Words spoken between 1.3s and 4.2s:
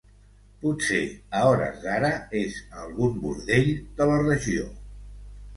a hores d'ara, és a algun bordell de la